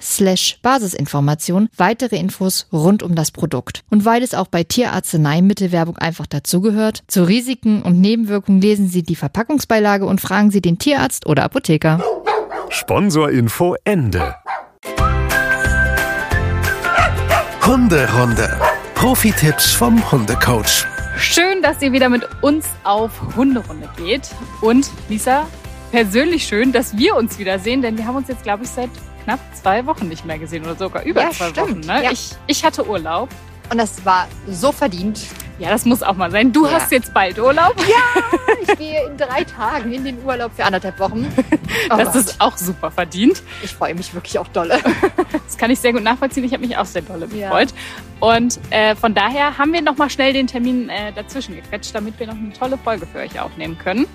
[0.00, 3.82] slash Basisinformation weitere Infos rund um das Produkt.
[3.90, 9.16] Und weil es auch bei Tierarzneimittelwerbung einfach dazugehört, zu Risiken und Nebenwirkungen lesen Sie die
[9.16, 12.02] Verpackungsbeilage und fragen Sie den Tierarzt oder Apotheker.
[12.70, 14.34] Sponsorinfo Ende.
[17.66, 18.60] Hunderunde.
[18.94, 20.86] Profi-Tipps vom Hundecoach.
[21.16, 24.30] Schön, dass ihr wieder mit uns auf Hunderunde geht.
[24.60, 25.46] Und Lisa,
[25.90, 28.90] persönlich schön, dass wir uns wiedersehen, denn wir haben uns jetzt, glaube ich, seit
[29.24, 31.58] knapp zwei Wochen nicht mehr gesehen oder sogar über Ja, zwei stimmt.
[31.70, 31.80] Wochen.
[31.80, 32.04] Ne?
[32.04, 32.10] Ja.
[32.12, 33.28] Ich, ich hatte Urlaub.
[33.70, 35.20] Und das war so verdient.
[35.58, 36.52] Ja, das muss auch mal sein.
[36.52, 36.72] Du Ja.
[36.72, 37.74] hast jetzt bald Urlaub.
[38.66, 41.30] Ich gehe in drei Tagen in den Urlaub für anderthalb Wochen.
[41.90, 42.16] Oh das Gott.
[42.16, 43.42] ist auch super verdient.
[43.62, 44.78] ich freue mich wirklich auch dolle.
[45.46, 46.44] Das kann ich sehr gut nachvollziehen.
[46.44, 47.48] Ich habe mich auch sehr dolle Ja.
[47.48, 47.68] gefreut.
[48.20, 52.26] Und äh, von daher haben wir nochmal schnell den Termin äh, dazwischen gequetscht, damit wir
[52.26, 54.06] noch eine tolle Folge für euch aufnehmen können.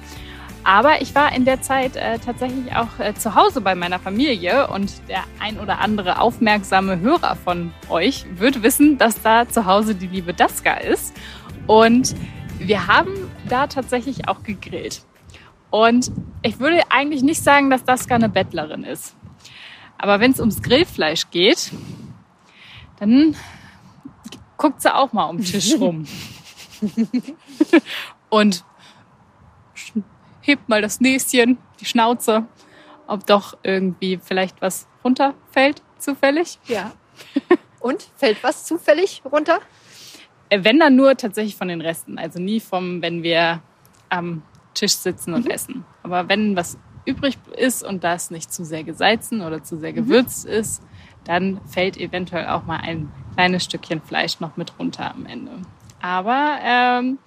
[0.63, 4.67] Aber ich war in der Zeit äh, tatsächlich auch äh, zu Hause bei meiner Familie
[4.67, 9.95] und der ein oder andere aufmerksame Hörer von euch wird wissen, dass da zu Hause
[9.95, 11.15] die liebe Daska ist.
[11.65, 12.15] Und
[12.59, 13.13] wir haben
[13.47, 15.03] da tatsächlich auch gegrillt.
[15.69, 16.11] Und
[16.41, 19.15] ich würde eigentlich nicht sagen, dass Daska eine Bettlerin ist.
[19.97, 21.71] Aber wenn es ums Grillfleisch geht,
[22.99, 23.35] dann
[24.57, 26.05] guckt sie auch mal um den Tisch rum.
[28.29, 28.63] Und
[30.49, 32.45] hebt mal das Näschen, die Schnauze,
[33.07, 36.59] ob doch irgendwie vielleicht was runterfällt, zufällig.
[36.65, 36.91] Ja.
[37.79, 39.59] Und fällt was zufällig runter?
[40.49, 43.61] Äh, Wenn dann nur tatsächlich von den Resten, also nie vom, wenn wir
[44.09, 44.41] am
[44.73, 45.85] Tisch sitzen und essen.
[46.03, 50.45] Aber wenn was übrig ist und das nicht zu sehr gesalzen oder zu sehr gewürzt
[50.45, 50.81] ist,
[51.25, 55.51] dann fällt eventuell auch mal ein kleines Stückchen Fleisch noch mit runter am Ende.
[56.01, 57.19] Aber ähm,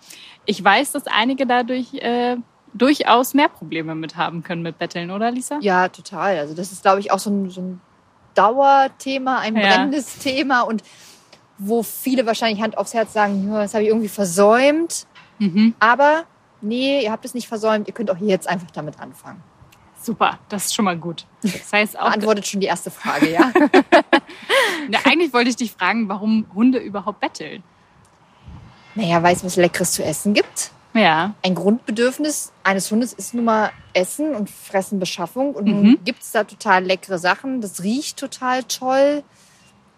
[0.45, 2.37] ich weiß, dass einige dadurch äh,
[2.75, 5.59] durchaus mehr Probleme mit haben können mit Betteln, oder Lisa?
[5.61, 6.39] Ja, total.
[6.39, 7.81] Also das ist, glaube ich, auch so ein, so ein
[8.35, 9.63] Dauerthema, ein Ja.
[9.69, 10.83] brennendes Thema und
[11.59, 15.07] wo viele wahrscheinlich Hand aufs Herz sagen, das habe ich irgendwie versäumt.
[15.39, 15.75] Mhm.
[15.79, 16.25] Aber
[16.61, 17.89] nee, ihr habt es nicht versäumt.
[17.89, 19.43] Ihr könnt auch jetzt einfach damit anfangen.
[20.01, 21.27] Super, das ist schon mal gut.
[21.43, 23.53] Das heißt auch, Beantwortet schon die erste Frage, ja?
[24.89, 27.63] Na, eigentlich wollte ich dich fragen, warum Hunde überhaupt betteln.
[28.97, 30.73] naja, weil es was Leckeres zu essen gibt.
[30.95, 31.35] Ja.
[31.43, 35.55] ein Grundbedürfnis eines Hundes ist nun mal Essen und Fressen, Beschaffung.
[35.55, 35.73] Und Mhm.
[35.83, 37.61] nun gibt es da total leckere Sachen.
[37.61, 39.23] Das riecht total toll.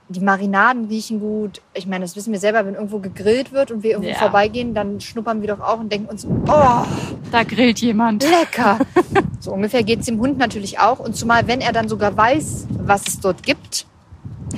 [0.09, 1.62] Die Marinaden riechen gut.
[1.72, 4.16] Ich meine, das wissen wir selber, wenn irgendwo gegrillt wird und wir irgendwo Ja.
[4.19, 6.84] vorbeigehen, dann schnuppern wir doch auch und denken uns, oh,
[7.33, 8.22] Da grillt jemand.
[8.22, 8.78] lecker.
[9.41, 10.99] so ungefähr geht es dem Hund natürlich auch.
[10.99, 13.87] Und zumal, wenn er dann sogar weiß, was es dort gibt,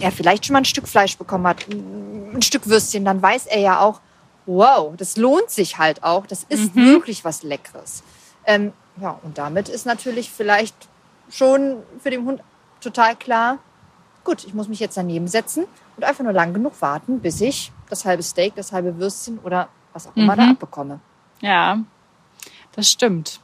[0.01, 3.61] er vielleicht schon mal ein Stück Fleisch bekommen hat, ein Stück Würstchen, dann weiß er
[3.61, 4.01] ja auch,
[4.47, 6.27] wow, das lohnt sich halt auch.
[6.27, 6.87] Das ist Mhm.
[6.87, 8.03] wirklich was Leckeres.
[8.45, 10.75] Ähm, ja, und damit ist natürlich vielleicht
[11.31, 12.41] schon für den Hund
[12.81, 13.59] total klar,
[14.25, 17.73] gut, ich muss mich jetzt daneben setzen und einfach nur lang genug warten, bis ich
[17.89, 20.39] das halbe Steak, das halbe Würstchen oder was auch immer Mhm.
[20.39, 21.01] da abbekomme.
[21.41, 21.79] Ja,
[22.73, 23.41] das stimmt.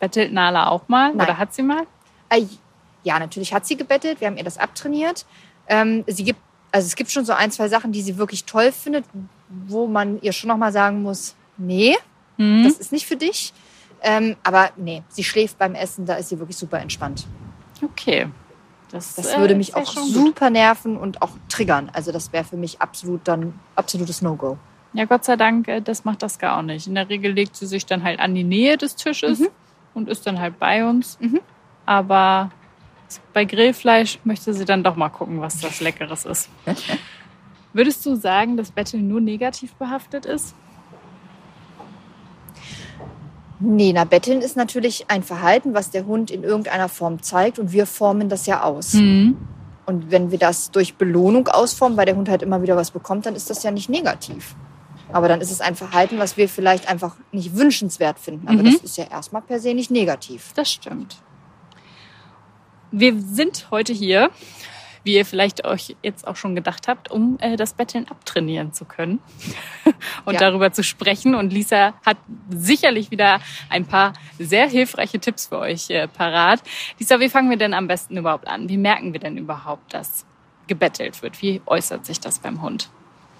[0.00, 1.14] Bettelt Nala auch mal?
[1.14, 1.26] Nein.
[1.26, 1.86] Oder hat sie mal?
[2.28, 2.44] Äh,
[3.04, 4.20] ja, natürlich hat sie gebettelt.
[4.20, 5.24] Wir haben ihr das abtrainiert.
[5.68, 6.40] Ähm, sie gibt,
[6.72, 9.04] also es gibt schon so ein, zwei Sachen, die sie wirklich toll findet,
[9.66, 11.96] wo man ihr schon noch mal sagen muss, nee,
[12.38, 12.64] Mhm.
[12.64, 13.52] das ist nicht für dich.
[14.00, 17.26] Ähm, aber nee, sie schläft beim Essen, da ist sie wirklich super entspannt.
[17.82, 18.28] Okay.
[18.90, 20.12] Das, Das äh, würde mich ist ja auch schon gut.
[20.12, 21.90] super nerven und auch triggern.
[21.92, 24.58] Also das wäre für mich absolut dann absolutes No-Go.
[24.94, 26.86] Ja, Gott sei Dank, äh, das macht das gar auch nicht.
[26.86, 29.48] In der Regel legt sie sich dann halt an die Nähe des Tisches Mhm.
[29.94, 31.18] und ist dann halt bei uns.
[31.20, 31.40] Mhm.
[31.86, 32.50] Aber
[33.32, 36.48] bei Grillfleisch möchte sie dann doch mal gucken, was das Leckeres ist.
[37.72, 40.54] Würdest du sagen, dass Betteln nur negativ behaftet ist?
[43.60, 47.72] Nee, na, Betteln ist natürlich ein Verhalten, was der Hund in irgendeiner Form zeigt und
[47.72, 48.94] wir formen das ja aus.
[48.94, 49.36] Mhm.
[49.86, 53.26] Und wenn wir das durch Belohnung ausformen, weil der Hund halt immer wieder was bekommt,
[53.26, 54.54] dann ist das ja nicht negativ.
[55.12, 58.48] Aber dann ist es ein Verhalten, was wir vielleicht einfach nicht wünschenswert finden.
[58.48, 58.64] Aber Mhm.
[58.64, 60.52] das ist ja erstmal per se nicht negativ.
[60.54, 61.18] Das stimmt.
[62.90, 64.30] Wir sind heute hier,
[65.04, 68.84] wie ihr vielleicht euch jetzt auch schon gedacht habt, um äh, das Betteln abtrainieren zu
[68.84, 69.18] können
[70.24, 70.40] und Ja.
[70.40, 71.34] darüber zu sprechen.
[71.34, 72.16] Und Lisa hat
[72.50, 76.62] sicherlich wieder ein paar sehr hilfreiche Tipps für euch äh, parat.
[76.98, 78.68] Lisa, wie fangen wir denn am besten überhaupt an?
[78.68, 80.24] Wie merken wir denn überhaupt, dass
[80.68, 81.42] gebettelt wird?
[81.42, 82.88] Wie äußert sich das beim Hund?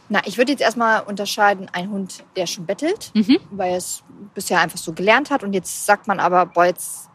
[0.09, 3.39] Na, ich würde jetzt erstmal unterscheiden, ein Hund, der schon bettelt, Mhm.
[3.51, 4.03] weil er es
[4.35, 7.09] bisher einfach so gelernt hat und jetzt sagt man aber, boah, jetzt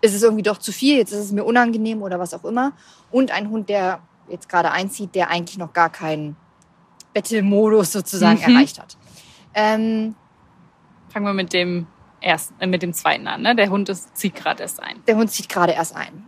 [0.00, 2.72] ist es irgendwie doch zu viel, jetzt ist es mir unangenehm oder was auch immer.
[3.10, 6.36] Und ein Hund, der jetzt gerade einzieht, der eigentlich noch gar keinen
[7.12, 8.54] Bettelmodus sozusagen Mhm.
[8.56, 8.96] erreicht hat.
[9.54, 10.14] Ähm,
[11.08, 11.86] Fangen wir mit dem
[12.20, 13.42] ersten, äh, mit dem zweiten an.
[13.42, 13.56] Ne?
[13.56, 15.02] Der Hund ist, zieht gerade erst ein.
[15.06, 16.26] der Hund zieht gerade erst ein.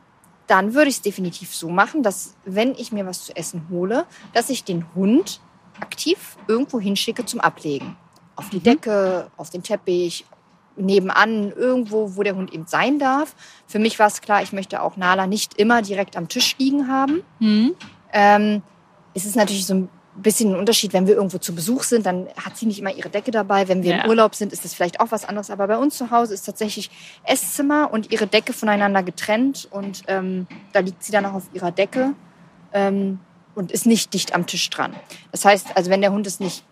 [0.48, 4.06] Dann würde ich es definitiv so machen, dass wenn ich mir was zu essen hole,
[4.32, 5.40] dass ich den Hund
[5.80, 7.96] aktiv irgendwo hinschicke zum Ablegen.
[8.34, 10.24] Auf die Decke, auf den Teppich,
[10.76, 13.34] nebenan, irgendwo, wo der Hund eben sein darf.
[13.66, 16.88] Für mich war es klar, ich möchte auch Nala nicht immer direkt am Tisch liegen
[16.88, 17.22] haben.
[17.40, 17.74] Mhm.
[18.12, 18.62] Ähm,
[19.14, 22.28] es ist natürlich so ein bisschen ein Unterschied, wenn wir irgendwo zu Besuch sind, dann
[22.36, 23.68] hat sie nicht immer ihre Decke dabei.
[23.68, 24.02] Wenn wir Ja.
[24.02, 25.50] im Urlaub sind, ist das vielleicht auch was anderes.
[25.50, 26.90] Aber bei uns zu Hause ist tatsächlich
[27.24, 31.70] Esszimmer und ihre Decke voneinander getrennt und ähm, da liegt sie dann auch auf ihrer
[31.70, 32.12] Decke
[32.74, 33.20] ähm,
[33.54, 34.94] und ist nicht dicht am Tisch dran.
[35.30, 36.64] Das heißt, also wenn der Hund es nicht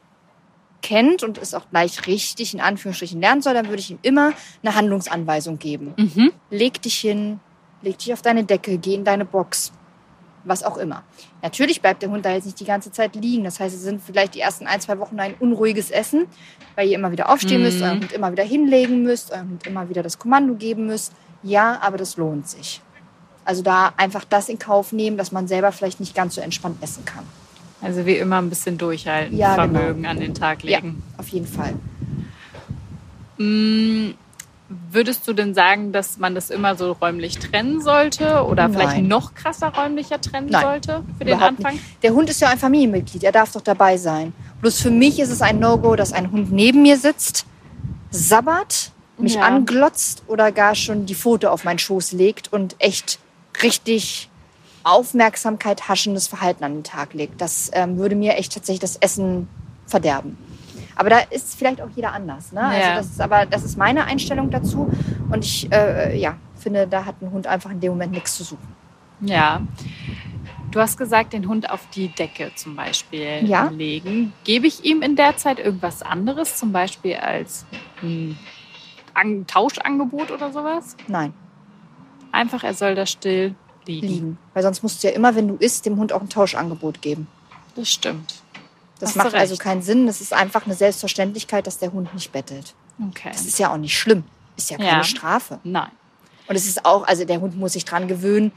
[0.82, 4.32] kennt und es auch gleich richtig in Anführungsstrichen lernen soll, dann würde ich ihm immer
[4.62, 6.32] eine Handlungsanweisung geben Mhm.
[6.50, 7.40] leg dich hin,
[7.82, 9.72] leg dich auf deine Decke, geh in deine Box,
[10.44, 11.02] was auch immer.
[11.42, 13.44] Natürlich bleibt der Hund da jetzt nicht die ganze Zeit liegen.
[13.44, 16.26] Das heißt, es sind vielleicht die ersten ein, zwei Wochen ein unruhiges Essen,
[16.76, 17.84] weil ihr immer wieder aufstehen müsst, Mhm.
[17.84, 21.12] euren Hund immer wieder hinlegen müsst, eurem Hund immer wieder das Kommando geben müsst.
[21.42, 22.80] Ja, aber das lohnt sich.
[23.44, 26.82] Also da einfach das in Kauf nehmen, dass man selber vielleicht nicht ganz so entspannt
[26.82, 27.24] essen kann.
[27.82, 29.78] Also wie immer ein bisschen durchhalten, Ja, genau.
[29.78, 31.02] Vermögen an den Tag legen.
[31.16, 31.74] Auf jeden Fall.
[33.38, 34.10] Mm,
[34.92, 38.72] Würdest du denn sagen, dass man das immer so räumlich trennen sollte oder Nein.
[38.72, 41.72] vielleicht noch krasser räumlicher trennen Nein, sollte für den Anfang?
[41.72, 41.84] Nicht.
[42.04, 44.32] Der Hund ist ja ein Familienmitglied, er darf doch dabei sein.
[44.60, 47.46] Bloß für mich ist es ein No-Go, dass ein Hund neben mir sitzt,
[48.12, 49.40] sabbert, mich Ja.
[49.42, 53.18] anglotzt oder gar schon die Pfote auf meinen Schoß legt und echt
[53.64, 54.29] richtig
[54.84, 57.40] Aufmerksamkeit haschendes Verhalten an den Tag legt.
[57.40, 59.48] Das ähm, würde mir echt tatsächlich das Essen
[59.86, 60.38] verderben.
[60.96, 62.52] Aber da ist vielleicht auch jeder anders.
[62.52, 62.60] Ne?
[62.60, 62.68] Ja.
[62.68, 64.90] Also das ist aber das ist meine Einstellung dazu.
[65.30, 68.44] Und ich äh, ja, finde, da hat ein Hund einfach in dem Moment nichts zu
[68.44, 68.68] suchen.
[69.20, 69.62] Ja.
[70.70, 73.68] Du hast gesagt, den Hund auf die Decke zum Beispiel Ja.
[73.70, 74.32] legen.
[74.44, 77.66] Gebe ich ihm in der Zeit irgendwas anderes, zum Beispiel als
[78.02, 78.38] ein
[79.14, 80.96] An Tauschangebot oder sowas?
[81.08, 81.34] Nein.
[82.30, 83.54] Einfach, er soll da still
[83.90, 84.38] liegen.
[84.54, 87.26] Weil sonst musst du ja immer, wenn du isst, dem Hund auch ein Tauschangebot geben.
[87.74, 88.34] Das stimmt.
[88.98, 90.06] Das Hast macht also keinen Sinn.
[90.06, 92.74] Das ist einfach eine Selbstverständlichkeit, dass der Hund nicht bettelt.
[93.08, 93.30] Okay.
[93.32, 94.24] Das ist ja auch nicht schlimm.
[94.56, 95.04] Ist ja keine Ja.
[95.04, 95.58] Strafe.
[95.64, 95.88] Nein.
[96.48, 98.52] Und es ist auch, also der Hund muss sich dran gewöhnen,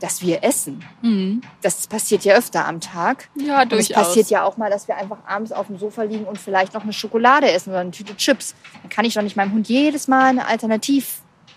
[0.00, 0.84] dass wir essen.
[1.02, 1.40] Mhm.
[1.62, 3.28] Das passiert ja öfter am Tag.
[3.34, 4.06] Ja, Und es durchaus.
[4.06, 6.84] passiert ja auch mal, dass wir einfach abends auf dem Sofa liegen und vielleicht noch
[6.84, 8.54] eine Schokolade essen oder eine Tüte Chips.
[8.82, 10.46] Dann kann ich doch nicht meinem Hund jedes Mal eine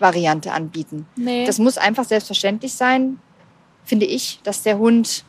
[0.00, 1.06] Alternativvariante anbieten.
[1.16, 1.46] Nee.
[1.46, 3.18] Das muss einfach selbstverständlich sein,
[3.84, 5.24] finde ich, dass der Hund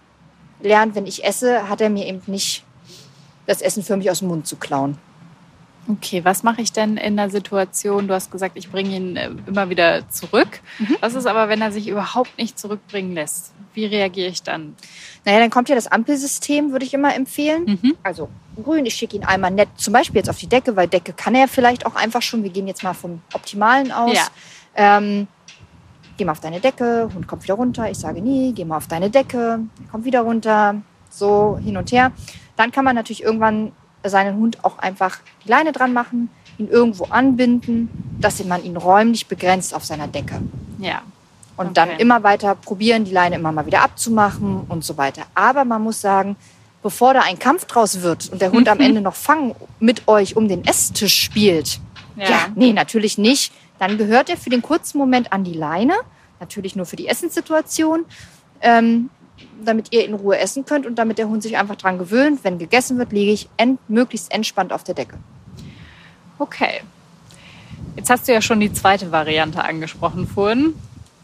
[0.61, 2.63] lernt, wenn ich esse, hat er mir eben nicht
[3.45, 4.97] das Essen für mich aus dem Mund zu klauen.
[5.87, 8.07] Okay, was mache ich denn in der Situation?
[8.07, 10.61] Du hast gesagt, ich bringe ihn äh, immer wieder zurück.
[10.79, 10.95] Mhm.
[11.01, 13.53] Was ist aber, wenn er sich überhaupt nicht zurückbringen lässt?
[13.73, 14.75] Wie reagiere ich dann?
[15.25, 17.79] Naja, dann kommt ja das Ampelsystem, würde ich immer empfehlen.
[17.81, 17.95] Mhm.
[18.01, 18.29] Also
[18.63, 21.35] grün, ich schicke ihn einmal nett, zum Beispiel jetzt auf die Decke, weil Decke kann
[21.35, 22.43] er vielleicht auch einfach schon.
[22.43, 24.13] Wir gehen jetzt mal vom Optimalen aus.
[24.13, 24.27] Ja.
[24.75, 25.27] Ähm,
[26.17, 27.89] geh mal auf deine Decke, Hund kommt wieder runter.
[27.89, 30.75] Ich sage nie, geh mal auf deine Decke, er kommt wieder runter.
[31.09, 32.11] So hin und her.
[32.55, 33.71] Dann kann man natürlich irgendwann
[34.09, 39.27] seinen Hund auch einfach die Leine dran machen, ihn irgendwo anbinden, dass man ihn räumlich
[39.27, 40.41] begrenzt auf seiner Decke.
[40.79, 41.01] Ja.
[41.55, 41.73] Und Okay.
[41.75, 45.23] dann immer weiter probieren, die Leine immer mal wieder abzumachen und so weiter.
[45.35, 46.35] Aber man muss sagen,
[46.81, 50.35] bevor da ein Kampf draus wird und der Hund am Ende noch Fang mit euch
[50.35, 51.79] um den Esstisch spielt,
[52.15, 52.47] ja.
[52.55, 53.53] nee, natürlich nicht.
[53.79, 55.93] Dann gehört er für den kurzen Moment an die Leine,
[56.39, 58.05] natürlich nur für die Essenssituation,
[58.61, 59.09] ähm,
[59.63, 62.43] damit ihr in Ruhe essen könnt und damit der Hund sich einfach dran gewöhnt.
[62.43, 65.17] Wenn gegessen wird, liege ich ent möglichst entspannt auf der Decke.
[66.39, 66.81] Okay.
[67.95, 70.73] Jetzt hast du ja schon die zweite Variante angesprochen vorhin.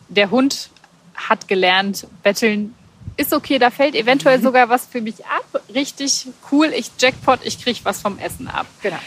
[0.08, 0.70] Der Hund
[1.16, 2.76] hat gelernt, betteln
[3.18, 5.62] ist okay, da fällt eventuell sogar was für mich ab.
[5.74, 8.66] Richtig cool, ich Jackpot, ich krieg was vom Essen ab.
[8.82, 9.00] Genau.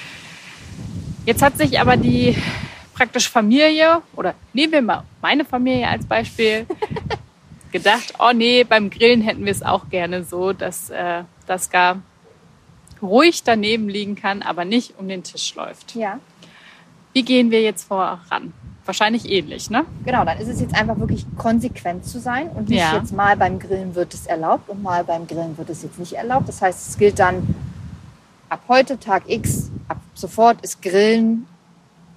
[1.24, 2.36] Jetzt hat sich aber die
[2.94, 6.66] praktisch Familie, oder nehmen wir mal meine Familie als Beispiel,
[7.72, 12.02] gedacht, oh nee, beim Grillen hätten wir es auch gerne so, dass äh, das gar
[13.00, 15.94] ruhig daneben liegen kann, aber nicht um den Tisch läuft.
[15.96, 16.20] Ja.
[17.12, 18.52] Wie gehen wir jetzt voran?
[18.84, 19.84] Wahrscheinlich ähnlich, ne?
[20.04, 22.96] Genau, dann ist es jetzt einfach wirklich konsequent zu sein und nicht Ja.
[22.96, 26.14] jetzt mal beim Grillen wird es erlaubt und mal beim Grillen wird es jetzt nicht
[26.14, 26.48] erlaubt.
[26.48, 27.54] Das heißt, es gilt dann
[28.48, 31.46] ab heute, Tag X, ab sofort ist Grillen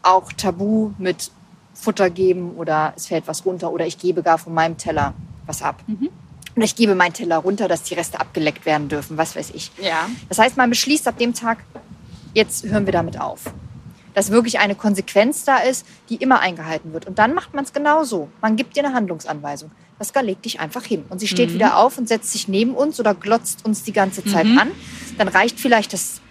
[0.01, 1.31] auch tabu mit
[1.73, 5.13] Futter geben oder es fällt was runter oder ich gebe gar von meinem Teller
[5.45, 5.83] was ab.
[6.55, 9.71] Oder ich gebe meinen Teller runter, dass die Reste abgeleckt werden dürfen, was weiß ich.
[9.81, 10.09] Ja.
[10.29, 11.59] Das heißt, man beschließt ab dem Tag,
[12.33, 13.41] jetzt hören wir damit auf.
[14.13, 17.05] Dass wirklich eine Konsequenz da ist, die immer eingehalten wird.
[17.05, 18.29] Und dann macht man es genauso.
[18.41, 19.71] Man gibt dir eine Handlungsanweisung.
[19.97, 21.03] Pascal legt dich einfach hin.
[21.09, 24.23] Und sie steht wieder auf und setzt sich neben uns oder glotzt uns die ganze
[24.23, 24.71] Zeit an.
[25.17, 26.21] Dann reicht vielleicht das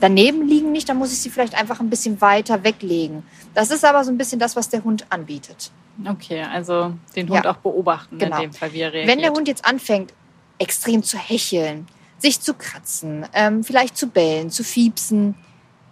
[0.00, 3.22] daneben liegen nicht, dann muss ich sie vielleicht einfach ein bisschen weiter weglegen.
[3.54, 5.70] Das ist aber so ein bisschen das, was der Hund anbietet.
[6.08, 7.50] Okay, also den Hund Ja.
[7.52, 8.36] auch beobachten Genau.
[8.36, 9.16] in dem Fall, wie er reagiert.
[9.16, 10.12] Wenn der Hund jetzt anfängt,
[10.58, 11.86] extrem zu hecheln,
[12.18, 15.34] sich zu kratzen, ähm, vielleicht zu bellen, zu fiepsen,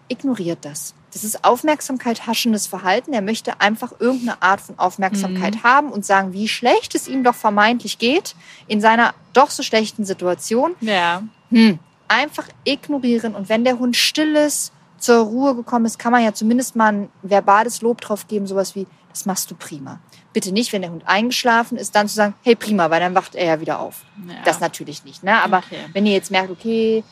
[0.08, 0.94] ignoriert das.
[1.12, 3.12] Das ist Aufmerksamkeit haschendes Verhalten.
[3.14, 7.34] Er möchte einfach irgendeine Art von Aufmerksamkeit haben und sagen, wie schlecht es ihm doch
[7.34, 8.34] vermeintlich geht
[8.66, 10.72] in seiner doch so schlechten Situation.
[10.80, 11.78] Ja, Hm.
[12.08, 13.34] Einfach ignorieren.
[13.34, 16.92] Und wenn der Hund still ist, zur Ruhe gekommen ist, kann man ja zumindest mal
[16.92, 20.00] ein verbales Lob drauf geben, sowas wie, das machst du prima.
[20.32, 23.34] Bitte nicht, wenn der Hund eingeschlafen ist, dann zu sagen, hey prima, weil dann wacht
[23.34, 24.04] er ja wieder auf.
[24.26, 24.34] Ja.
[24.44, 25.22] Das natürlich nicht.
[25.22, 25.40] Ne?
[25.40, 25.76] Aber Okay.
[25.92, 27.04] wenn ihr jetzt merkt, okay,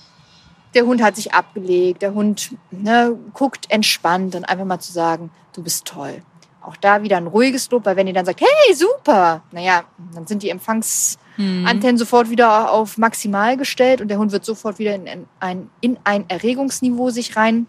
[0.74, 5.30] der Hund hat sich abgelegt, der Hund ne, guckt entspannt, dann einfach mal zu sagen,
[5.54, 6.22] du bist toll.
[6.66, 10.26] Auch da wieder ein ruhiges Lob, weil wenn ihr dann sagt, hey, super, naja, dann
[10.26, 15.26] sind die Empfangsantennen sofort wieder auf maximal gestellt und der Hund wird sofort wieder in
[15.38, 17.68] ein, in ein Erregungsniveau sich rein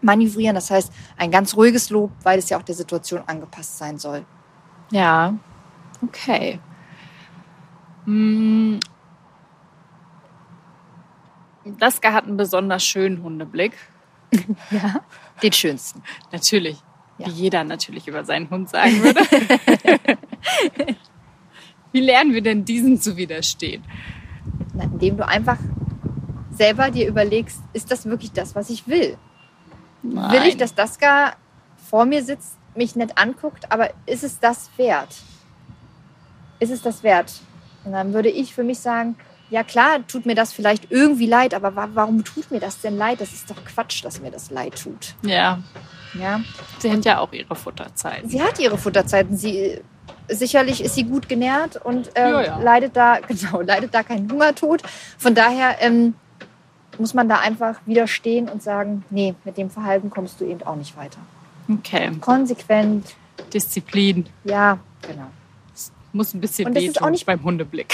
[0.00, 0.54] manövrieren.
[0.54, 4.24] Das heißt, ein ganz ruhiges Lob, weil es ja auch der Situation angepasst sein soll.
[4.90, 5.34] Ja,
[6.02, 6.58] okay.
[8.06, 8.80] Hm.
[11.78, 13.72] Laska hat einen besonders schönen Hundeblick.
[14.70, 15.00] Ja.
[15.42, 16.02] Den schönsten.
[16.32, 16.82] Natürlich.
[17.18, 17.26] Ja.
[17.26, 19.20] Wie jeder natürlich über seinen Hund sagen würde.
[21.92, 23.82] Wie lernen wir denn diesen zu widerstehen?
[24.74, 25.58] Na, indem du einfach
[26.52, 29.16] selber dir überlegst, ist das wirklich das, was ich will?
[30.02, 31.34] Will ich, dass Daska
[31.88, 35.16] vor mir sitzt, mich nicht anguckt, aber ist es das wert?
[36.60, 37.32] Ist es das wert?
[37.84, 39.16] Und dann würde ich für mich sagen,
[39.50, 42.96] ja klar, tut mir das vielleicht irgendwie leid, aber wa warum tut mir das denn
[42.96, 43.20] leid?
[43.20, 45.14] Das ist doch Quatsch, dass mir das leid tut.
[45.22, 45.62] Ja,
[46.14, 46.40] Ja?
[46.78, 48.22] sie hat ja auch ihre Futterzeit.
[48.26, 49.36] Sie hat ihre Futterzeiten.
[49.36, 49.80] Sie
[50.28, 52.58] sicherlich ist sie gut genährt und ähm, Ja, ja.
[52.58, 54.82] leidet da genau leidet da keinen Hungertod.
[55.18, 56.14] Von daher ähm,
[56.98, 60.76] muss man da einfach widerstehen und sagen, nee, mit dem Verhalten kommst du eben auch
[60.76, 61.18] nicht weiter.
[61.70, 63.14] Okay, Konsequent,
[63.52, 64.26] Disziplin.
[64.44, 65.26] ja, genau.
[66.14, 67.92] Muss ein bisschen Und das ist auch nicht- beim Hundeblick.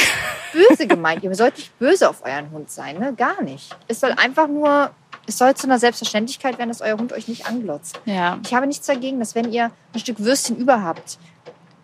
[0.53, 1.25] Böse gemeint.
[1.25, 3.13] Ihr sollt nicht böse auf euren Hund sein, ne?
[3.13, 3.77] Gar nicht.
[3.89, 4.93] Es soll einfach nur,
[5.27, 8.01] es soll zu einer Selbstverständlichkeit werden, dass euer Hund euch nicht anglotzt.
[8.05, 11.19] Ja, Ich habe nichts dagegen, dass wenn ihr ein Stück Würstchen über habt,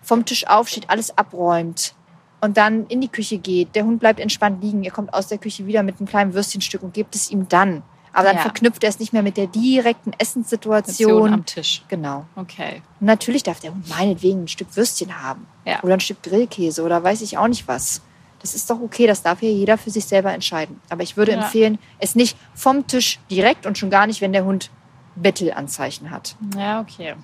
[0.03, 1.95] vom Tisch aufsteht, alles abräumt
[2.41, 5.39] und dann in die Küche geht, der Hund bleibt entspannt liegen, ihr kommt aus der
[5.39, 7.83] Küche wieder mit einem kleinen Würstchenstück und gebt es ihm dann.
[8.13, 8.43] Aber dann Ja.
[8.43, 11.33] verknüpft er es nicht mehr mit der direkten Situation Essenssituation.
[11.33, 11.83] am Tisch.
[11.89, 12.25] Genau.
[12.35, 12.83] Okay.
[12.99, 15.47] Und natürlich darf der Hund meinetwegen ein Stück Würstchen haben.
[15.65, 15.81] Ja.
[15.85, 18.03] Oder ein Stück Grillkäse oder weiß ich auch nicht was.
[18.41, 20.81] Das ist doch okay, das darf ja jeder für sich selber entscheiden.
[20.89, 21.39] Aber ich würde Ja.
[21.39, 24.71] empfehlen, es nicht vom Tisch direkt und schon gar nicht, wenn der Hund
[25.17, 26.37] Bettelanzeichen hat.
[26.57, 27.15] Ja, okay.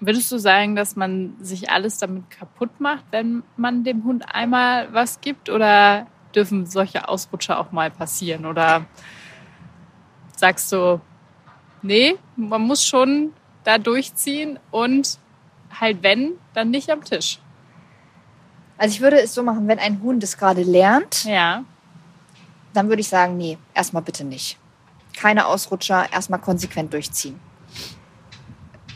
[0.00, 4.92] Würdest du sagen, dass man sich alles damit kaputt macht, wenn man dem Hund einmal
[4.92, 5.48] was gibt?
[5.48, 8.44] Oder dürfen solche Ausrutscher auch mal passieren?
[8.44, 8.84] Oder
[10.36, 11.00] sagst du,
[11.82, 13.32] nee, man muss schon
[13.64, 15.18] da durchziehen und
[15.80, 17.38] halt wenn, dann nicht am Tisch?
[18.82, 21.62] Also ich würde es so machen, wenn ein Hund es gerade lernt, Ja,
[22.74, 24.58] dann würde ich sagen, nee, erstmal bitte nicht.
[25.16, 27.38] Keine Ausrutscher, erstmal konsequent durchziehen.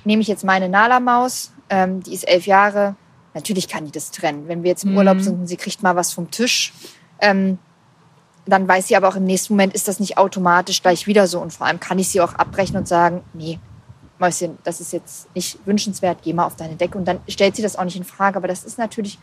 [0.05, 2.97] Nehme ich jetzt meine Nala-Maus, ähm, die ist elf Jahre,
[3.33, 4.49] natürlich kann die das trennen.
[4.49, 4.97] Wenn wir jetzt im Mhm.
[4.97, 6.73] Urlaub sind und sie kriegt mal was vom Tisch,
[7.21, 7.59] ähm,
[8.45, 11.39] dann weiß sie aber auch im nächsten Moment, ist das nicht automatisch gleich wieder so.
[11.41, 13.61] Und vor allem kann ich sie auch abbrechen und sagen, nee,
[14.19, 16.99] Mäuschen, das ist jetzt nicht wünschenswert, geh mal auf deine Decke.
[16.99, 18.37] Und dann stellt sie das auch nicht in Frage.
[18.37, 19.19] Aber das ist natürlich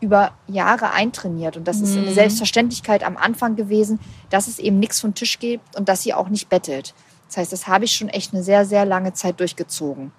[0.00, 1.56] über Jahre eintrainiert.
[1.56, 3.98] Und das ist eine Selbstverständlichkeit am Anfang gewesen,
[4.30, 6.94] dass es eben nichts vom Tisch gibt und dass sie auch nicht bettelt.
[7.28, 10.12] Das heißt, das habe ich schon echt eine sehr, sehr lange Zeit durchgezogen.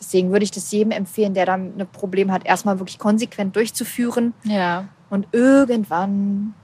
[0.00, 4.32] Deswegen würde ich das jedem empfehlen, der dann ein Problem hat, erstmal wirklich konsequent durchzuführen
[4.44, 6.54] ja, und irgendwann,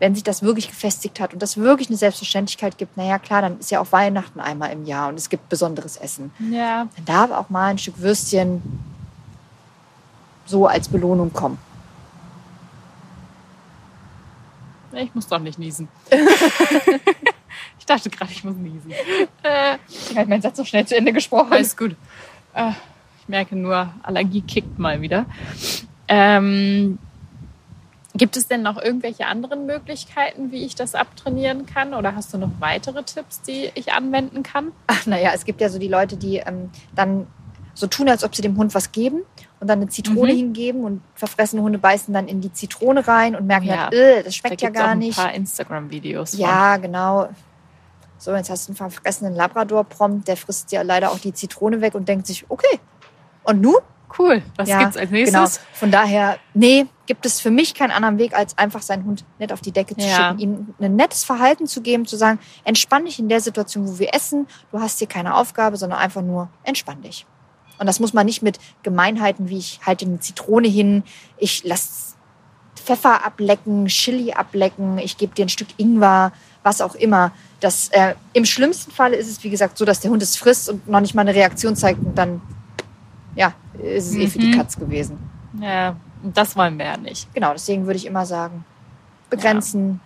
[0.00, 3.60] wenn sich das wirklich gefestigt hat und das wirklich eine Selbstverständlichkeit gibt, naja klar, dann
[3.60, 6.32] ist ja auch Weihnachten einmal im Jahr und es gibt besonderes Essen.
[6.50, 6.88] ja.
[6.96, 8.60] Dann darf auch mal ein Stück Würstchen
[10.46, 11.58] so als Belohnung kommen.
[11.58, 11.64] Nee,
[14.92, 15.88] Ich muss doch nicht niesen.
[17.78, 18.90] ich dachte gerade, ich muss niesen.
[19.42, 21.52] Äh, Ich habe meinen Satz so schnell zu Ende gesprochen.
[21.52, 21.96] alles gut.
[22.54, 22.70] Äh,
[23.20, 25.26] ich merke nur, Allergie kickt mal wieder.
[26.08, 26.98] Ähm,
[28.14, 31.94] gibt es denn noch irgendwelche anderen Möglichkeiten, wie ich das abtrainieren kann?
[31.94, 34.72] Oder hast du noch weitere Tipps, die ich anwenden kann?
[34.88, 37.28] Ach, naja, es gibt ja so die Leute, die ähm, dann
[37.74, 39.22] so tun, als ob sie dem Hund was geben
[39.60, 40.36] und dann eine Zitrone Mhm.
[40.36, 43.84] hingeben und verfressene Hunde beißen dann in die Zitrone rein und merken Ja.
[43.84, 45.16] halt, äh, das Da schmeckt ja gibt's auch gar ein nicht.
[45.18, 46.32] paar Instagram-Videos.
[46.38, 47.28] Ja, genau.
[48.18, 51.80] So, jetzt hast du einen verfressenen Labrador prompt, der frisst ja leider auch die Zitrone
[51.80, 52.78] weg und denkt sich, okay.
[53.44, 53.76] Und nun?
[54.18, 54.42] Cool.
[54.56, 55.56] Was Ja, gibt's als nächstes?
[55.56, 55.66] Genau.
[55.72, 59.52] Von daher, nee, gibt es für mich keinen anderen Weg, als einfach seinen Hund nett
[59.52, 60.14] auf die Decke zu Ja.
[60.30, 63.98] schicken, ihm ein nettes Verhalten zu geben, zu sagen, entspann dich in der Situation, wo
[63.98, 64.46] wir essen.
[64.72, 67.24] Du hast hier keine Aufgabe, sondern einfach nur entspann dich.
[67.80, 71.02] Und das muss man nicht mit Gemeinheiten, wie ich halte eine Zitrone hin,
[71.38, 72.14] ich lass
[72.76, 76.32] Pfeffer ablecken, Chili ablecken, ich gebe dir ein Stück Ingwer,
[76.62, 77.32] was auch immer.
[77.60, 80.68] Das, äh, Im schlimmsten Fall ist es, wie gesagt, so, dass der Hund es frisst
[80.68, 82.42] und noch nicht mal eine Reaktion zeigt und dann,
[83.34, 84.56] ja, ist es eh für die Mhm.
[84.58, 85.18] Katz gewesen.
[85.58, 87.32] Ja, das wollen wir ja nicht.
[87.32, 88.64] Genau, deswegen würde ich immer sagen,
[89.30, 90.00] begrenzen,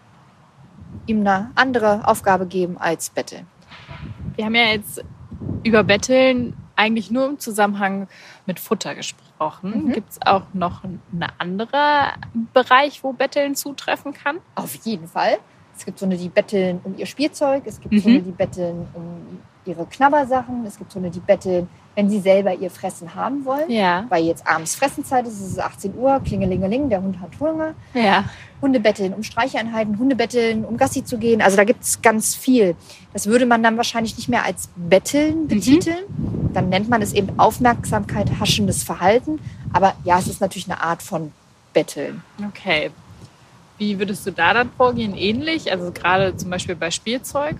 [1.06, 3.48] ihm eine andere Aufgabe geben als Betteln.
[4.36, 5.02] Wir haben ja jetzt
[5.64, 8.08] über Betteln eigentlich nur im Zusammenhang
[8.46, 9.84] mit Futter gesprochen.
[9.86, 9.92] Mhm.
[9.92, 11.00] Gibt es auch noch einen
[11.38, 12.12] anderen
[12.52, 14.38] Bereich, wo Betteln zutreffen kann?
[14.54, 15.38] Auf jeden Fall.
[15.76, 18.14] Es gibt so eine, die betteln um ihr Spielzeug, es gibt so Mhm.
[18.14, 22.54] eine, die betteln um ihre Knabbersachen, es gibt so eine, die betteln, wenn sie selber
[22.54, 23.70] ihr Fressen haben wollen.
[23.70, 24.06] Ja.
[24.08, 27.74] Weil jetzt abends Fressenzeit ist, es ist 18 Uhr, klingelingeling, der Hund hat Hunger.
[27.94, 28.24] Ja.
[28.60, 31.42] Hunde betteln, um Streicheinheiten, Hunde betteln, um Gassi zu gehen.
[31.42, 32.74] Also da gibt es ganz viel.
[33.12, 36.04] Das würde man dann wahrscheinlich nicht mehr als Betteln betiteln.
[36.52, 39.38] Dann nennt man es eben Aufmerksamkeit, haschendes Verhalten.
[39.72, 41.32] Aber ja, es ist natürlich eine Art von
[41.72, 42.22] Betteln.
[42.48, 42.90] Okay.
[43.76, 45.16] Wie würdest du da dann vorgehen?
[45.16, 45.70] Ähnlich?
[45.70, 47.56] Also gerade zum Beispiel bei Spielzeug?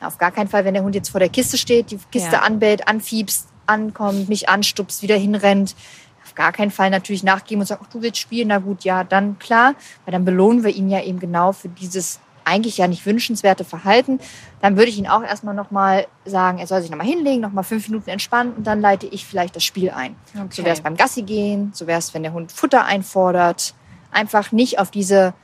[0.00, 2.40] Auf gar keinen Fall, wenn der Hund jetzt vor der Kiste steht, die Kiste Ja.
[2.42, 5.74] anbellt, anfiebst, ankommt, mich anstupst, wieder hinrennt.
[6.24, 9.04] Auf gar keinen Fall natürlich nachgeben und sagen, ach, du willst spielen, na gut, ja,
[9.04, 9.74] dann klar.
[10.04, 14.20] Weil dann belohnen wir ihn ja eben genau für dieses eigentlich ja nicht wünschenswerte Verhalten.
[14.60, 17.88] Dann würde ich ihn auch erstmal nochmal sagen, er soll sich nochmal hinlegen, nochmal fünf
[17.88, 20.14] Minuten entspannen und dann leite ich vielleicht das Spiel ein.
[20.34, 20.46] Okay.
[20.50, 23.74] So wäre es beim Gassi gehen, so wäre es, wenn der Hund Futter einfordert.
[24.10, 25.34] Einfach nicht auf diese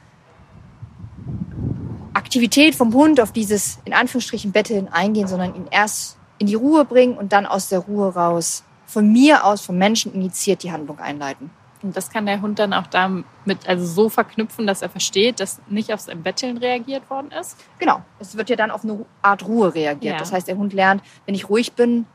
[2.12, 6.84] Aktivität vom Hund, auf dieses in Anführungsstrichen Betteln eingehen, sondern ihn erst in die Ruhe
[6.84, 10.98] bringen und dann aus der Ruhe raus von mir aus, vom Menschen initiiert die Handlung
[10.98, 11.50] einleiten.
[11.82, 13.24] Und das kann der Hund dann auch damit
[13.66, 17.56] also so verknüpfen, dass er versteht, dass nicht aufs Betteln reagiert worden ist.
[17.78, 20.14] Genau, es wird ja dann auf eine Art Ruhe reagiert.
[20.14, 20.18] Ja.
[20.18, 22.06] Das heißt, der Hund lernt, wenn ich ruhig bin,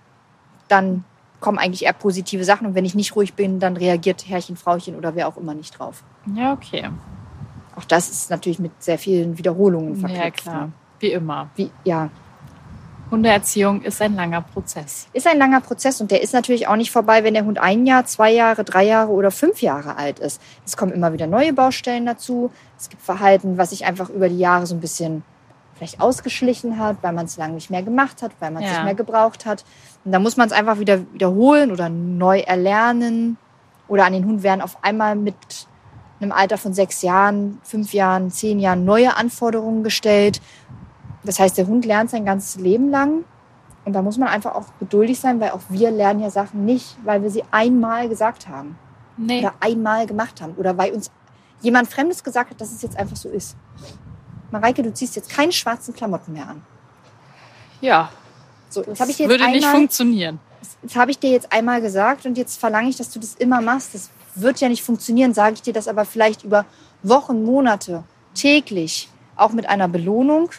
[0.67, 1.03] dann
[1.39, 4.95] kommen eigentlich eher positive Sachen und wenn ich nicht ruhig bin, dann reagiert Herrchen, Frauchen
[4.95, 6.03] oder wer auch immer nicht drauf.
[6.35, 6.89] Ja, okay.
[7.75, 10.23] Auch das ist natürlich mit sehr vielen Wiederholungen verknüpft.
[10.23, 10.69] Ja, klar.
[10.99, 11.49] Wie immer.
[11.55, 12.09] Wie, ja,
[13.11, 15.07] Hundeerziehung ist ein langer Prozess.
[15.13, 17.85] ist ein langer Prozess und der ist natürlich auch nicht vorbei, wenn der Hund ein
[17.85, 20.41] Jahr, zwei Jahre, drei Jahre oder fünf Jahre alt ist.
[20.65, 22.51] Es kommen immer wieder neue Baustellen dazu.
[22.77, 25.23] Es gibt Verhalten, was sich einfach über die Jahre so ein bisschen
[25.75, 28.75] vielleicht ausgeschlichen hat, weil man es lange nicht mehr gemacht hat, weil man es Ja.
[28.77, 29.65] nicht mehr gebraucht hat.
[30.03, 33.37] Und da muss man es einfach wieder wiederholen oder neu erlernen.
[33.87, 35.35] Oder an den Hund werden auf einmal mit
[36.21, 40.41] einem Alter von sechs Jahren, fünf Jahren, zehn Jahren neue Anforderungen gestellt.
[41.25, 43.23] Das heißt, der Hund lernt sein ganzes Leben lang.
[43.83, 46.97] Und da muss man einfach auch geduldig sein, weil auch wir lernen ja Sachen nicht,
[47.03, 48.77] weil wir sie einmal gesagt haben
[49.17, 49.39] Nee.
[49.39, 51.09] oder einmal gemacht haben oder weil uns
[51.61, 53.55] jemand Fremdes gesagt hat, dass es jetzt einfach so ist.
[54.51, 56.61] Mareike, du ziehst jetzt keine schwarzen Klamotten mehr an.
[57.81, 58.09] Ja,
[58.69, 60.39] So, das jetzt habe ich dir jetzt würde nicht einmal, funktionieren.
[60.81, 63.61] jetzt habe ich dir jetzt einmal gesagt und jetzt verlange ich, dass du das immer
[63.61, 63.93] machst.
[63.93, 66.65] Das wird ja nicht funktionieren, sage ich dir das aber vielleicht über
[67.03, 70.49] Wochen, Monate, täglich, auch mit einer Belohnung.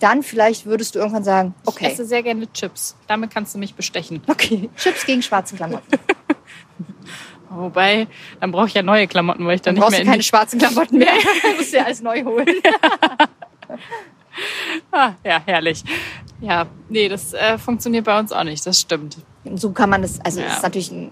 [0.00, 2.96] Dann vielleicht würdest du irgendwann sagen, Ich okay, esse sehr gerne Chips.
[3.06, 4.22] Damit kannst du mich bestechen.
[4.28, 5.98] okay, Chips gegen schwarze Klamotten.
[7.50, 8.06] Wobei,
[8.40, 10.22] dann brauche ich ja neue Klamotten, weil ich dann, Dann brauchst nicht du mehr keine
[10.22, 11.08] schwarzen Klamotten mehr.
[11.42, 12.46] Du musst dir alles neu holen.
[14.92, 15.82] Ah, ja, herrlich.
[16.40, 18.64] Ja, nee, das äh, funktioniert bei uns auch nicht.
[18.64, 19.16] Das stimmt.
[19.44, 20.46] Und so kann man es, also Ja.
[20.46, 21.10] es ist natürlich ein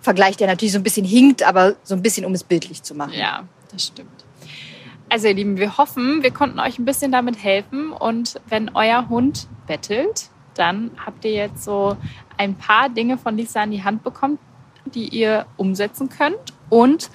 [0.00, 2.94] Vergleich, der natürlich so ein bisschen hinkt, aber so ein bisschen, um es bildlich zu
[2.94, 3.12] machen.
[3.12, 4.24] Ja, das stimmt.
[5.16, 7.90] Also ihr Lieben, wir hoffen, wir konnten euch ein bisschen damit helfen.
[7.90, 11.96] Und wenn euer Hund bettelt, dann habt ihr jetzt so
[12.36, 14.38] ein paar Dinge von Lisa in die Hand bekommen,
[14.84, 16.52] die ihr umsetzen könnt.
[16.68, 17.08] Und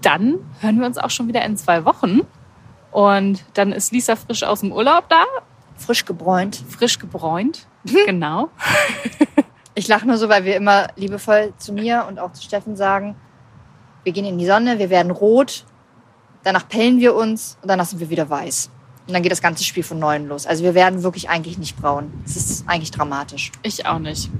[0.00, 2.20] dann hören wir uns auch schon wieder in zwei Wochen.
[2.90, 5.22] Und dann ist Lisa frisch aus dem Urlaub da,
[5.76, 6.64] Frisch gebräunt.
[6.70, 7.66] frisch gebräunt.
[8.06, 8.48] Genau.
[9.74, 13.14] Ich lache nur so, weil wir immer liebevoll zu mir und auch zu Steffen sagen,
[14.04, 15.66] wir gehen in die Sonne, wir werden rot.
[16.42, 18.70] Danach pellen wir uns und danach sind wir wieder weiß.
[19.06, 20.46] Und dann geht das ganze Spiel von neuem los.
[20.46, 22.12] Also wir werden wirklich eigentlich nicht braun.
[22.24, 23.50] Es ist eigentlich dramatisch.
[23.62, 24.30] Ich auch nicht.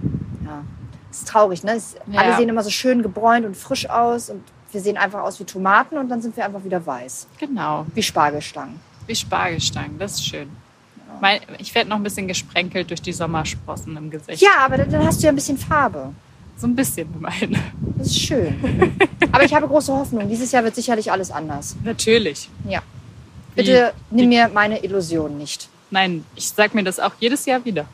[0.45, 0.62] Ja.
[1.11, 1.73] Es ist traurig, ne?
[1.73, 2.21] Es, Ja.
[2.21, 5.45] Alle sehen immer so schön gebräunt und frisch aus und wir sehen einfach aus wie
[5.45, 7.27] Tomaten und dann sind wir einfach wieder weiß.
[7.38, 7.87] Genau.
[7.95, 8.81] Wie Spargelstangen.
[9.07, 9.99] Wie Spargelstangen.
[9.99, 10.49] Das ist schön.
[11.21, 14.43] Mein, ich werde noch ein bisschen gesprenkelt durch die Sommersprossen im Gesicht.
[14.43, 16.12] Ja, aber dann hast du ja ein bisschen Farbe.
[16.62, 17.57] So ein bisschen immerhin.
[17.98, 18.55] Das ist schön.
[19.33, 20.29] aber ich habe große Hoffnung.
[20.29, 21.75] Dieses Jahr wird sicherlich alles anders.
[21.83, 22.48] Natürlich.
[22.68, 22.79] Ja.
[23.57, 25.68] Wie- Bitte nimm mir meine Illusion nicht.
[25.90, 27.87] Nein, ich sag mir das auch jedes Jahr wieder.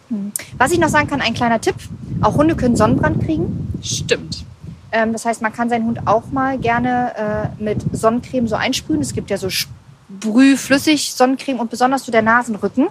[0.59, 1.77] Was ich noch sagen kann, ein kleiner Tipp.
[2.21, 3.73] Auch Hunde können Sonnenbrand kriegen.
[3.83, 4.45] Stimmt.
[4.93, 9.01] Ähm, das heißt, man kann seinen Hund auch mal gerne äh, mit Sonnencreme so einsprühen.
[9.01, 12.89] Es gibt ja so Sprühflüssig Sonnencreme und besonders so der Nasenrücken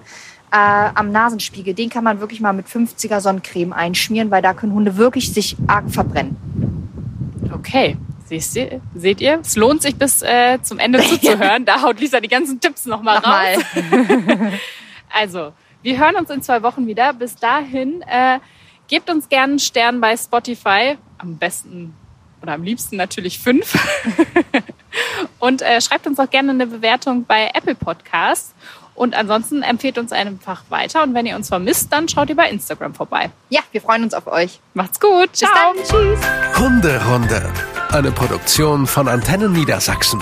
[0.51, 1.73] äh, am Nasenspiegel.
[1.73, 5.55] Den kann man wirklich mal mit 50er Sonnencreme einschmieren, weil da können Hunde wirklich sich
[5.67, 6.37] arg verbrennen.
[7.53, 7.97] Okay.
[8.25, 9.39] Siehst ihr, seht ihr?
[9.39, 11.63] Es lohnt sich bis äh, zum Ende zuzuhören.
[11.63, 13.63] Da haut Lisa die ganzen Tipps nochmal raus.
[15.09, 17.13] Also, wir hören uns in zwei Wochen wieder.
[17.13, 18.39] Bis dahin, äh,
[18.89, 20.97] gebt uns gerne einen Stern bei Spotify.
[21.17, 21.95] Am besten
[22.41, 23.73] oder am liebsten natürlich fünf.
[25.39, 28.53] Und äh, schreibt uns auch gerne eine Bewertung bei Apple Podcasts.
[28.97, 31.03] Und ansonsten empfehlt uns einfach weiter.
[31.03, 33.29] Und wenn ihr uns vermisst, dann schaut ihr bei Instagram vorbei.
[33.49, 34.59] Ja, wir freuen uns auf euch.
[34.73, 35.31] Macht's gut.
[35.31, 35.51] Bis Ciao.
[35.53, 35.83] dann.
[35.83, 36.19] Tschüss.
[36.57, 37.53] Hunderunde.
[37.91, 40.19] Eine Produktion von Antennen Niedersachsen.